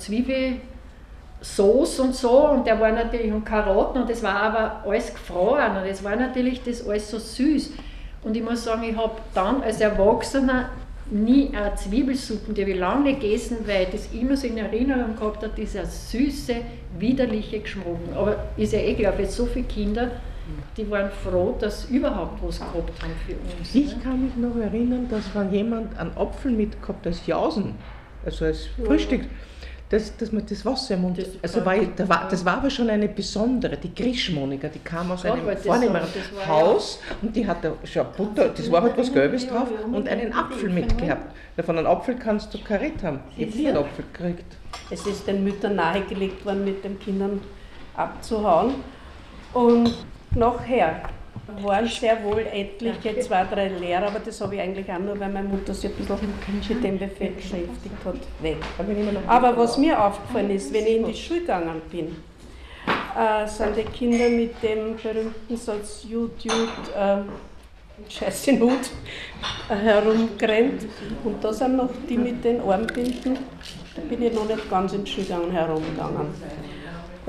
Zwiebelsauce 1.42 2.00
und 2.00 2.16
so. 2.16 2.50
Und 2.50 2.68
der 2.68 2.80
war 2.80 2.92
natürlich, 2.92 3.32
und 3.32 3.46
Karotten. 3.46 4.02
Und 4.02 4.10
das 4.10 4.24
war 4.24 4.36
aber 4.36 4.84
alles 4.86 5.14
gefroren. 5.14 5.78
Und 5.78 5.86
es 5.86 6.04
war 6.04 6.16
natürlich 6.16 6.64
das 6.64 6.88
alles 6.88 7.10
so 7.10 7.20
süß. 7.20 7.72
Und 8.24 8.36
ich 8.36 8.44
muss 8.44 8.64
sagen, 8.64 8.84
ich 8.84 8.98
habe 8.98 9.16
dann 9.34 9.62
als 9.64 9.80
Erwachsener 9.80 10.70
nie 11.12 11.52
eine 11.56 11.74
Zwiebelsuppen, 11.74 12.54
die 12.54 12.62
habe 12.62 12.72
ich 12.72 12.80
lange 12.80 13.04
nicht 13.04 13.22
gegessen, 13.22 13.58
weil 13.66 13.84
ich 13.84 13.90
das 13.90 14.14
immer 14.14 14.38
so 14.38 14.46
in 14.46 14.58
Erinnerung 14.58 15.16
gehabt 15.16 15.42
habe, 15.42 15.54
dieser 15.56 15.86
süße, 15.86 16.56
widerliche 17.00 17.62
Geschmack. 17.62 17.86
Aber 18.16 18.36
ist 18.58 18.74
ja 18.74 18.80
eh 18.80 18.94
klar, 18.94 19.14
für 19.14 19.26
so 19.26 19.46
viele 19.46 19.66
Kinder 19.66 20.12
die 20.78 20.90
waren 20.90 21.12
froh, 21.12 21.56
dass 21.60 21.88
sie 21.88 21.98
überhaupt 21.98 22.42
was 22.42 22.60
gehabt 22.60 22.76
haben 23.02 23.14
für 23.26 23.34
uns. 23.34 23.76
Ich 23.76 23.96
ne? 23.96 24.02
kann 24.04 24.24
mich 24.24 24.36
noch 24.36 24.56
erinnern, 24.56 25.08
dass 25.10 25.24
wenn 25.34 25.54
jemand 25.54 25.98
einen 25.98 26.16
Apfel 26.18 26.52
mitgehabt 26.52 27.06
als 27.06 27.26
Jausen, 27.28 27.76
also 28.26 28.46
als 28.46 28.68
Frühstück, 28.86 29.22
dass, 29.90 30.16
dass 30.18 30.32
man 30.32 30.46
das 30.46 30.64
Wasser 30.66 30.94
im 30.94 31.02
Mund. 31.02 31.18
Das 31.18 31.28
also 31.42 31.66
war, 31.66 31.76
da 31.96 32.08
war, 32.08 32.28
das 32.30 32.46
war 32.46 32.58
aber 32.58 32.70
schon 32.70 32.90
eine 32.90 33.08
besondere, 33.08 33.76
die 33.76 33.94
Grischmonika, 33.94 34.68
die 34.68 34.80
kam 34.80 35.12
aus 35.12 35.26
einem 35.26 35.58
vornehmeren 35.58 36.08
Haus 36.48 37.00
und 37.22 37.36
die 37.36 37.46
hatte 37.46 37.74
schon 37.84 38.06
Butter, 38.16 38.50
das 38.50 38.72
war 38.72 38.84
halt 38.84 38.98
was 38.98 39.12
Gelbes 39.12 39.48
drauf 39.48 39.68
und 39.92 40.08
einen 40.08 40.32
Apfel 40.32 40.70
mitgehabt. 40.70 41.34
Von 41.66 41.78
einem 41.78 41.88
Apfel 41.88 42.16
kannst 42.16 42.54
du 42.54 42.60
Karet 42.60 43.04
haben. 43.04 43.20
Ich 43.36 43.48
habe 43.48 43.58
nie 43.58 43.68
einen 43.68 43.78
Apfel 43.78 44.06
gekriegt. 44.14 44.56
Es 44.90 45.06
ist 45.06 45.28
den 45.28 45.44
Müttern 45.44 45.76
nahegelegt 45.76 46.46
worden, 46.46 46.64
mit 46.64 46.84
den 46.84 47.00
Kindern 47.00 47.42
abzuhauen. 47.96 48.76
Und 49.54 50.06
nachher 50.36 51.02
waren 51.62 51.88
sehr 51.88 52.24
wohl 52.24 52.46
etliche, 52.52 53.20
zwei, 53.20 53.44
drei 53.46 53.68
Lehrer, 53.68 54.08
aber 54.08 54.20
das 54.20 54.40
habe 54.42 54.56
ich 54.56 54.62
eigentlich 54.62 54.90
auch 54.92 55.00
nur, 55.00 55.20
weil 55.20 55.30
meine 55.30 55.48
Mutter 55.48 55.74
sich 55.74 55.92
ein 55.92 55.96
bisschen 55.96 56.18
mit 56.70 56.84
dem 56.84 57.00
Befehl 57.00 57.32
beschäftigt 57.32 58.06
hat, 58.06 58.16
weg. 58.42 58.58
Aber 59.28 59.58
was 59.58 59.78
mir 59.78 60.02
aufgefallen 60.04 60.52
ist, 60.52 60.74
wenn 60.74 60.86
ich 60.86 60.98
in 60.98 61.06
die 61.06 61.14
Schule 61.14 61.42
gegangen 61.42 61.82
bin, 61.92 62.16
äh, 63.18 63.48
sind 63.48 63.76
die 63.76 63.84
Kinder 63.84 64.30
mit 64.30 64.62
dem 64.64 64.96
berühmten 64.96 65.58
Satz 65.58 66.06
Jud, 66.10 66.32
Jud, 66.42 66.70
äh, 66.98 67.18
Scheiße 68.08 68.52
äh, 68.52 68.70
herumgerannt. 69.76 70.86
Und 71.24 71.44
da 71.44 71.52
sind 71.52 71.76
noch 71.76 71.90
die 72.08 72.18
mit 72.18 72.44
den 72.44 72.62
Armbinden, 72.62 73.38
da 73.96 74.02
bin 74.08 74.22
ich 74.22 74.34
noch 74.34 74.48
nicht 74.48 74.70
ganz 74.70 74.94
in 74.94 75.04
die 75.04 75.12
Schule 75.12 75.26
gegangen, 75.26 75.52
herumgegangen. 75.52 76.28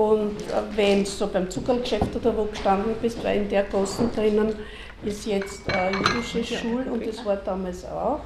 Und 0.01 0.41
äh, 0.41 0.75
wenn 0.75 1.03
du 1.03 1.09
so 1.09 1.27
beim 1.27 1.47
Zuckergeschäft 1.47 2.15
oder 2.15 2.35
wo 2.35 2.45
gestanden 2.45 2.95
bist, 2.99 3.23
weil 3.23 3.43
in 3.43 3.49
der 3.49 3.65
Gasse 3.65 4.09
drinnen 4.15 4.55
ist 5.03 5.27
jetzt 5.27 5.71
eine 5.71 5.95
jüdische 5.95 6.43
Schule 6.57 6.91
und 6.91 7.05
das 7.05 7.23
war 7.23 7.35
damals 7.35 7.85
auch. 7.85 8.21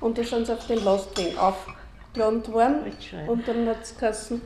Und 0.00 0.16
da 0.16 0.22
sind 0.22 0.46
sie 0.46 0.52
auf 0.52 0.64
den 0.68 0.84
Lastwagen 0.84 1.36
aufgeladen 1.36 2.52
worden 2.52 2.76
und 3.26 3.48
dann 3.48 3.66
hat 3.66 3.82
es 3.82 3.98
geheißen, 3.98 4.40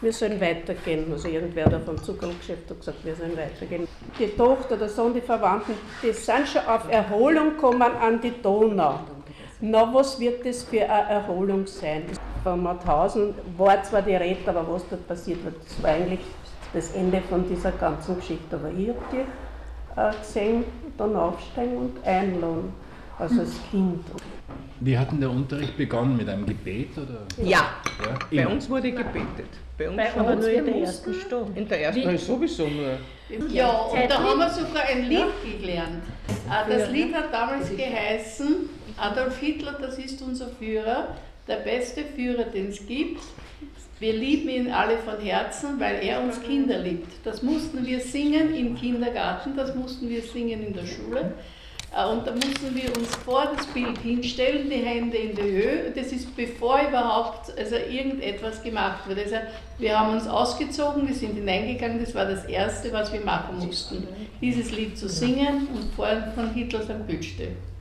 wir 0.00 0.12
sollen 0.12 0.40
weitergehen. 0.40 1.12
Also 1.12 1.28
irgendwer 1.28 1.68
da 1.68 1.78
vom 1.78 2.02
Zuckergeschäft 2.02 2.68
hat 2.68 2.78
gesagt, 2.80 3.04
wir 3.04 3.14
sollen 3.14 3.36
weitergehen. 3.36 3.86
Die 4.18 4.26
Tochter, 4.36 4.76
der 4.76 4.88
Sohn, 4.88 5.14
die 5.14 5.20
Verwandten, 5.20 5.74
die 6.02 6.12
sind 6.12 6.48
schon 6.48 6.66
auf 6.66 6.90
Erholung 6.90 7.50
gekommen 7.50 7.82
an 7.82 8.20
die 8.20 8.34
Donau. 8.42 8.98
Na, 9.60 9.94
was 9.94 10.18
wird 10.18 10.44
das 10.44 10.64
für 10.64 10.82
eine 10.90 11.08
Erholung 11.08 11.68
sein? 11.68 12.06
Von 12.42 12.62
Mauthausen 12.62 13.34
war 13.56 13.82
zwar 13.84 14.02
die 14.02 14.14
Rede, 14.16 14.38
aber 14.48 14.66
was 14.72 14.82
dort 14.88 15.06
passiert 15.06 15.44
wird, 15.44 15.54
das 15.64 15.82
war 15.82 15.90
eigentlich 15.90 16.20
das 16.74 16.90
Ende 16.92 17.20
von 17.28 17.48
dieser 17.48 17.70
ganzen 17.72 18.16
Geschichte. 18.16 18.56
Aber 18.56 18.68
ich 18.70 18.88
habe 18.88 18.98
die 19.12 20.00
äh, 20.00 20.10
gesehen, 20.20 20.64
dann 20.98 21.14
aufsteigen 21.14 21.76
und 21.76 22.04
einladen, 22.04 22.72
also 23.18 23.40
als 23.40 23.52
Kind. 23.70 24.04
Wie 24.80 24.98
hat 24.98 25.12
denn 25.12 25.20
der 25.20 25.30
Unterricht 25.30 25.76
begonnen? 25.76 26.16
Mit 26.16 26.28
einem 26.28 26.44
Gebet? 26.44 26.90
Oder? 26.98 27.20
Ja, 27.46 27.58
Ja, 28.04 28.18
bei 28.30 28.36
immer. 28.42 28.50
uns 28.50 28.68
wurde 28.68 28.90
gebetet. 28.90 29.46
Bei 29.78 29.88
uns 29.88 29.96
Bei 29.96 30.06
uns 30.08 30.16
Aber 30.16 30.34
nur 30.34 30.48
in 30.50 30.64
der 30.66 30.76
ersten 30.76 31.14
Stunde. 31.14 31.60
In 31.60 31.68
der 31.68 31.82
ersten, 31.82 32.04
Nein, 32.04 32.18
sowieso 32.18 32.66
nur. 32.66 32.98
Ja, 33.50 33.68
und 33.70 34.10
da 34.10 34.18
haben 34.18 34.38
wir 34.38 34.50
sogar 34.50 34.82
ein 34.90 35.04
Lied 35.08 35.26
gelernt. 35.60 36.02
Äh, 36.50 36.76
Das 36.78 36.90
Lied 36.90 37.14
hat 37.14 37.32
damals 37.32 37.70
geheißen, 37.70 38.68
Adolf 38.96 39.38
Hitler, 39.38 39.74
das 39.80 39.96
ist 39.98 40.20
unser 40.20 40.48
Führer, 40.48 41.08
der 41.48 41.56
beste 41.56 42.04
Führer, 42.04 42.44
den 42.44 42.68
es 42.68 42.86
gibt. 42.86 43.20
Wir 44.00 44.14
lieben 44.14 44.48
ihn 44.48 44.72
alle 44.72 44.98
von 44.98 45.20
Herzen, 45.20 45.78
weil 45.78 46.04
er 46.04 46.20
uns 46.22 46.42
Kinder 46.42 46.78
liebt. 46.78 47.24
Das 47.24 47.42
mussten 47.42 47.86
wir 47.86 48.00
singen 48.00 48.54
im 48.54 48.74
Kindergarten, 48.74 49.56
das 49.56 49.74
mussten 49.76 50.08
wir 50.08 50.22
singen 50.22 50.66
in 50.66 50.72
der 50.72 50.86
Schule. 50.86 51.34
Äh, 51.94 52.06
Und 52.06 52.26
da 52.26 52.32
mussten 52.32 52.74
wir 52.74 52.96
uns 52.96 53.14
vor 53.16 53.52
das 53.54 53.66
Bild 53.66 53.98
hinstellen, 53.98 54.68
die 54.68 54.76
Hände 54.76 55.16
in 55.16 55.36
die 55.36 55.42
Höhe. 55.42 55.92
Das 55.94 56.10
ist 56.12 56.34
bevor 56.34 56.80
überhaupt 56.80 57.56
also 57.56 57.76
irgendetwas 57.76 58.62
gemacht 58.62 59.08
wurde. 59.08 59.22
Also 59.22 59.36
wir 59.78 59.98
haben 59.98 60.14
uns 60.14 60.26
ausgezogen, 60.26 61.06
wir 61.06 61.14
sind 61.14 61.34
hineingegangen, 61.34 62.00
das 62.00 62.14
war 62.14 62.24
das 62.24 62.44
Erste, 62.46 62.92
was 62.92 63.12
wir 63.12 63.20
machen 63.20 63.64
mussten. 63.64 64.06
Dieses 64.40 64.72
Lied 64.72 64.98
zu 64.98 65.08
singen 65.08 65.68
und 65.74 65.92
vor 65.94 66.08
von 66.34 66.52
Hitlers 66.54 66.90
am 66.90 67.04
stehen. 67.22 67.71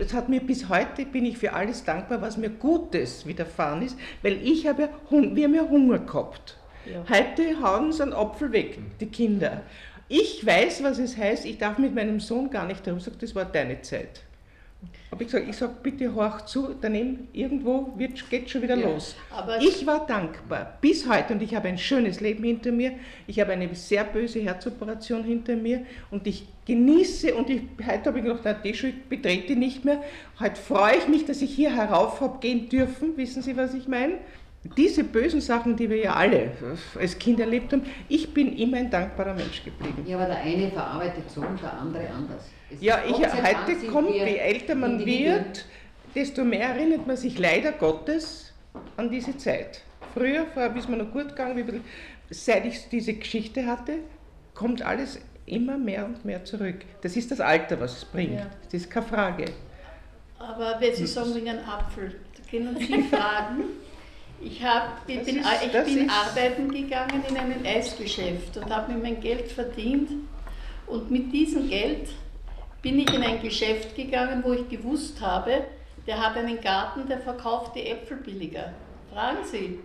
Es 0.00 0.14
hat 0.14 0.30
mir 0.30 0.40
bis 0.40 0.68
heute, 0.70 1.04
bin 1.04 1.26
ich 1.26 1.36
für 1.36 1.52
alles 1.52 1.84
dankbar, 1.84 2.22
was 2.22 2.38
mir 2.38 2.48
Gutes 2.48 3.26
widerfahren 3.26 3.82
ist, 3.82 3.98
weil 4.22 4.40
ich 4.42 4.66
habe, 4.66 4.88
wir 5.10 5.44
haben 5.44 5.54
ja 5.54 5.68
Hunger 5.68 5.98
gehabt. 5.98 6.56
Heute 7.08 7.60
hauen 7.62 7.92
sie 7.92 8.02
einen 8.02 8.14
Apfel 8.14 8.50
weg, 8.52 8.78
die 8.98 9.06
Kinder. 9.06 9.62
Ich 10.08 10.44
weiß, 10.44 10.82
was 10.82 10.98
es 10.98 11.16
heißt, 11.16 11.44
ich 11.44 11.58
darf 11.58 11.78
mit 11.78 11.94
meinem 11.94 12.18
Sohn 12.18 12.50
gar 12.50 12.66
nicht 12.66 12.86
darüber 12.86 13.00
sagen, 13.00 13.18
das 13.20 13.34
war 13.34 13.44
deine 13.44 13.82
Zeit. 13.82 14.22
Aber 15.10 15.22
ich 15.22 15.30
sage, 15.30 15.46
ich 15.50 15.56
sag, 15.56 15.82
bitte 15.82 16.14
horch 16.14 16.46
zu, 16.46 16.74
daneben 16.80 17.28
irgendwo 17.32 17.92
wird, 17.96 18.30
geht 18.30 18.48
schon 18.48 18.62
wieder 18.62 18.76
Ja, 18.76 18.88
los. 18.88 19.16
ich 19.60 19.84
war 19.86 20.06
dankbar 20.06 20.78
bis 20.80 21.08
heute 21.08 21.34
und 21.34 21.42
ich 21.42 21.54
habe 21.54 21.68
ein 21.68 21.78
schönes 21.78 22.20
Leben 22.20 22.44
hinter 22.44 22.70
mir. 22.72 22.92
Ich 23.26 23.40
habe 23.40 23.52
eine 23.52 23.74
sehr 23.74 24.04
böse 24.04 24.38
Herzoperation 24.40 25.24
hinter 25.24 25.56
mir 25.56 25.84
und 26.10 26.26
ich 26.26 26.46
genieße 26.66 27.34
und 27.34 27.50
ich, 27.50 27.62
heute 27.86 28.04
habe 28.06 28.18
ich 28.18 28.24
gedacht, 28.24 28.40
na, 28.44 28.52
die 28.54 28.72
Schule 28.72 28.94
betrete 29.08 29.52
ich 29.52 29.58
nicht 29.58 29.84
mehr. 29.84 30.00
Heute 30.38 30.60
freue 30.60 30.96
ich 30.96 31.08
mich, 31.08 31.24
dass 31.24 31.42
ich 31.42 31.54
hier 31.54 31.74
herauf 31.74 32.20
habe 32.20 32.38
gehen 32.40 32.68
dürfen. 32.68 33.16
Wissen 33.16 33.42
Sie, 33.42 33.56
was 33.56 33.74
ich 33.74 33.88
meine? 33.88 34.14
Diese 34.76 35.04
bösen 35.04 35.40
Sachen, 35.40 35.74
die 35.74 35.88
wir 35.88 35.96
ja 35.96 36.14
alle 36.14 36.52
als 36.98 37.18
Kind 37.18 37.40
erlebt 37.40 37.72
haben, 37.72 37.82
ich 38.08 38.34
bin 38.34 38.56
immer 38.56 38.76
ein 38.76 38.90
dankbarer 38.90 39.32
Mensch 39.32 39.64
geblieben. 39.64 40.04
Ja, 40.06 40.18
aber 40.18 40.26
der 40.26 40.38
eine 40.42 40.70
verarbeitet 40.70 41.30
so 41.30 41.40
und 41.40 41.62
der 41.62 41.72
andere 41.72 42.06
anders. 42.10 42.44
Es 42.70 42.82
Ja, 42.82 43.00
ich, 43.06 43.14
heute 43.16 43.86
kommt, 43.90 44.10
je 44.10 44.36
älter 44.36 44.74
man 44.74 45.04
wird, 45.04 45.64
desto 46.14 46.44
mehr 46.44 46.68
erinnert 46.68 47.06
man 47.06 47.16
sich 47.16 47.38
leider 47.38 47.72
Gottes 47.72 48.52
an 48.98 49.10
diese 49.10 49.36
Zeit. 49.38 49.82
Früher, 50.12 50.46
vorher 50.52 50.76
ist 50.76 50.88
mir 50.88 50.98
noch 50.98 51.10
gut 51.10 51.30
gegangen, 51.30 51.82
seit 52.28 52.66
ich 52.66 52.88
diese 52.90 53.14
Geschichte 53.14 53.64
hatte, 53.66 53.94
kommt 54.54 54.82
alles 54.82 55.20
immer 55.46 55.78
mehr 55.78 56.04
und 56.04 56.24
mehr 56.24 56.44
zurück. 56.44 56.76
Das 57.00 57.16
ist 57.16 57.30
das 57.30 57.40
Alter, 57.40 57.80
was 57.80 57.98
es 57.98 58.04
bringt. 58.04 58.38
Ja. 58.38 58.46
Das 58.64 58.74
ist 58.74 58.90
keine 58.90 59.06
Frage. 59.06 59.44
Aber 60.38 60.76
wenn 60.80 60.94
Sie 60.94 61.06
sagen 61.06 61.34
wegen 61.34 61.48
einem 61.48 61.68
Apfel, 61.68 62.20
da 62.36 62.50
können 62.50 62.76
Sie 62.78 63.02
fragen. 63.04 63.64
Ich, 64.40 64.64
hab, 64.64 65.02
ich 65.06 65.16
Das 65.18 65.26
bin, 65.26 65.36
ist- 65.40 65.48
ich 65.64 65.84
bin 65.84 66.10
arbeiten 66.10 66.70
gegangen 66.70 67.22
in 67.28 67.36
einem 67.36 67.64
Eisgeschäft 67.64 68.56
und 68.56 68.74
habe 68.74 68.92
mir 68.92 68.98
mein 68.98 69.20
Geld 69.20 69.50
verdient. 69.52 70.10
Und 70.86 71.10
mit 71.10 71.32
diesem 71.32 71.68
Geld 71.68 72.08
bin 72.82 72.98
ich 72.98 73.12
in 73.12 73.22
ein 73.22 73.40
Geschäft 73.42 73.94
gegangen, 73.94 74.42
wo 74.44 74.52
ich 74.54 74.68
gewusst 74.68 75.20
habe, 75.20 75.64
der 76.06 76.18
hat 76.18 76.36
einen 76.36 76.60
Garten, 76.60 77.06
der 77.06 77.18
verkauft 77.18 77.72
die 77.76 77.86
Äpfel 77.86 78.16
billiger. 78.18 78.72
Fragen 79.12 79.44
Sie. 79.44 79.78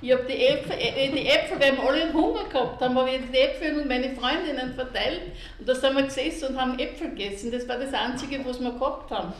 Ich 0.00 0.10
habe 0.12 0.24
die 0.24 0.46
Äpfel, 0.46 0.72
äh, 0.78 1.10
die 1.12 1.26
Äpfel, 1.28 1.60
weil 1.60 1.76
wir 1.76 1.82
alle 1.88 2.12
Hunger 2.12 2.44
gehabt 2.50 2.80
haben, 2.80 2.98
habe 2.98 3.10
ich 3.10 3.20
die 3.30 3.38
Äpfel 3.38 3.78
und 3.78 3.88
meine 3.88 4.10
Freundinnen 4.16 4.74
verteilt. 4.74 5.20
Und 5.58 5.68
da 5.68 5.74
sind 5.74 5.94
wir 5.96 6.02
gesessen 6.04 6.48
und 6.48 6.60
haben 6.60 6.78
Äpfel 6.78 7.10
gegessen. 7.10 7.52
Das 7.52 7.68
war 7.68 7.76
das 7.78 7.92
Einzige, 7.94 8.44
was 8.44 8.58
wir 8.60 8.72
gehabt 8.72 9.10
haben. 9.10 9.32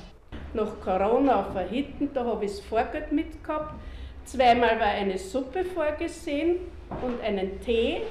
Nach 0.55 0.79
Corona 0.81 1.41
auf 1.41 1.53
der 1.55 1.69
Hitten, 1.69 2.11
da 2.15 2.25
habe 2.25 2.45
ich 2.45 2.51
das 2.53 2.61
Vorgeld 2.61 3.11
mitgehabt. 3.11 3.75
Zweimal 4.25 4.79
war 4.79 4.87
eine 4.87 5.19
Suppe 5.19 5.65
vorgesehen 5.65 6.57
und 7.03 7.21
einen 7.23 7.61
Tee. 7.61 8.03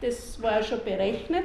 Das 0.00 0.40
war 0.42 0.62
schon 0.62 0.82
berechnet. 0.84 1.44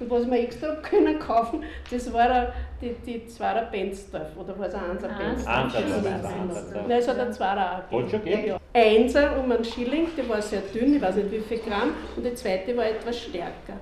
Und 0.00 0.08
was 0.10 0.30
wir 0.30 0.38
extra 0.38 0.76
können 0.76 1.18
kaufen, 1.18 1.64
das 1.90 2.12
war 2.12 2.30
ein- 2.30 2.46
die, 2.80 2.94
die 3.04 3.26
Zwarer 3.26 3.62
Bensdorf. 3.62 4.28
Oder 4.36 4.54
was 4.56 4.72
ein 4.72 4.90
Einser 4.92 5.08
Bensdorf? 5.08 5.56
Einser. 6.40 6.84
Nein, 6.86 6.98
es 6.98 7.08
hat 7.08 7.18
ein 7.18 7.32
Zwarer 7.32 7.78
auch 7.78 7.90
gegeben. 8.24 8.58
Einser 8.72 9.36
um 9.40 9.50
einen 9.50 9.64
Schilling, 9.64 10.06
der 10.16 10.28
war 10.28 10.40
sehr 10.40 10.60
dünn, 10.72 10.94
ich 10.94 11.02
weiß 11.02 11.16
nicht 11.16 11.32
wie 11.32 11.40
viel 11.40 11.58
Gramm. 11.58 11.94
Und 12.16 12.24
die 12.24 12.34
zweite 12.34 12.76
war 12.76 12.86
etwas 12.86 13.18
stärker. 13.22 13.74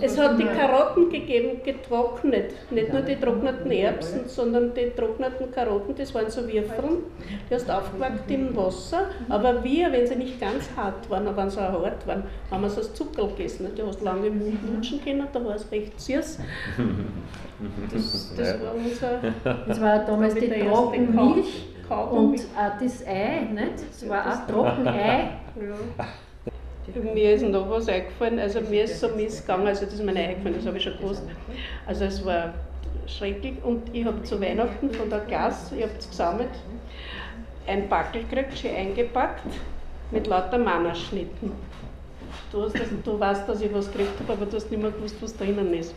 Es 0.00 0.18
hat 0.18 0.38
die 0.38 0.44
Karotten 0.44 1.10
gegeben, 1.10 1.60
getrocknet. 1.62 2.54
Nicht 2.70 2.92
nur 2.92 3.02
die 3.02 3.16
trockneten 3.16 3.70
Erbsen, 3.70 4.20
sondern 4.26 4.72
die 4.72 4.90
trockneten 4.96 5.50
Karotten, 5.50 5.94
das 5.94 6.14
waren 6.14 6.30
so 6.30 6.42
Würfeln. 6.42 7.04
Die 7.50 7.54
hast 7.54 7.68
du 7.68 7.76
aufgewackt 7.76 8.30
im 8.30 8.56
Wasser. 8.56 9.10
Aber 9.28 9.62
wir, 9.62 9.92
wenn 9.92 10.06
sie 10.06 10.16
nicht 10.16 10.40
ganz 10.40 10.70
hart 10.76 11.08
waren, 11.10 11.26
aber 11.26 11.42
wenn 11.42 11.50
sie 11.50 11.60
auch 11.60 11.82
hart 11.82 12.06
waren, 12.06 12.24
haben 12.50 12.62
wir 12.62 12.70
so 12.70 12.80
als 12.80 12.94
Zuckerl 12.94 13.28
gegessen. 13.28 13.68
Du 13.76 13.86
hast 13.86 14.00
lange 14.00 14.28
im 14.28 14.38
Mund 14.38 14.58
lutschen 14.74 15.02
können, 15.04 15.26
da 15.32 15.44
war 15.44 15.54
es 15.54 15.70
recht 15.70 16.00
süß. 16.00 16.38
Das, 17.92 18.34
das 18.36 18.60
war 18.62 18.74
unser. 18.74 19.64
Das 19.66 19.80
war 19.80 19.98
damals 20.04 20.34
die 20.34 20.48
Trockenmilch 20.48 21.66
und 21.90 22.40
auch 22.56 22.78
das 22.80 23.06
Ei, 23.06 23.48
nicht? 23.52 23.84
Das 23.90 24.08
war 24.08 24.26
auch 24.26 24.46
Trockenei. 24.46 25.30
Ja. 25.56 26.06
Mir 26.94 27.34
ist 27.34 27.42
noch 27.42 27.68
was 27.68 27.88
eingefallen, 27.88 28.38
also 28.38 28.60
mir 28.62 28.84
ist 28.84 28.98
so 28.98 29.08
missgegangen, 29.08 29.66
also 29.66 29.84
das 29.84 29.94
ist 29.94 30.02
mir 30.02 30.12
nicht 30.12 30.28
eingefallen, 30.28 30.56
das 30.56 30.66
habe 30.66 30.78
ich 30.78 30.82
schon 30.82 30.96
gewusst. 30.96 31.22
Also 31.86 32.04
es 32.04 32.24
war 32.24 32.54
schrecklich 33.06 33.54
und 33.62 33.94
ich 33.94 34.04
habe 34.04 34.22
zu 34.22 34.40
Weihnachten 34.40 34.90
von 34.90 35.10
der 35.10 35.20
Klasse, 35.20 35.76
ich 35.76 35.82
habe 35.82 35.92
es 35.98 36.08
gesammelt, 36.08 36.48
ein 37.66 37.88
Backel 37.88 38.24
gekriegt, 38.24 38.58
schön 38.58 38.74
eingepackt, 38.74 39.44
mit 40.10 40.26
lauter 40.26 40.58
Mannerschnitten. 40.58 41.52
Du, 42.50 42.62
hast 42.62 42.74
das, 42.74 42.88
du 43.04 43.20
weißt, 43.20 43.48
dass 43.48 43.60
ich 43.60 43.72
was 43.72 43.90
gekriegt 43.90 44.18
habe, 44.20 44.32
aber 44.32 44.46
du 44.46 44.56
hast 44.56 44.70
nicht 44.70 44.80
mehr 44.80 44.90
gewusst, 44.90 45.16
was 45.20 45.36
drinnen 45.36 45.74
ist. 45.74 45.94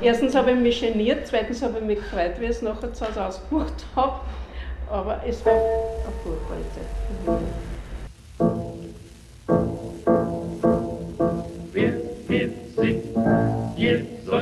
Erstens 0.00 0.34
habe 0.34 0.52
ich 0.52 0.58
mich 0.58 0.80
geniert, 0.80 1.26
zweitens 1.26 1.62
habe 1.62 1.78
ich 1.78 1.84
mich 1.84 1.98
gefreut, 1.98 2.32
wie 2.38 2.44
ich 2.44 2.50
es 2.50 2.62
nachher 2.62 2.92
zu 2.92 3.06
Hause 3.06 3.26
ausgebucht 3.26 3.84
habe. 3.94 4.20
Aber 4.90 5.20
es 5.26 5.44
war 5.44 5.52
eine 5.52 6.12
furchtbare 6.22 6.60
Zeit. 6.74 6.88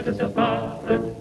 Joseph's 0.04 0.34
father. 0.34 1.11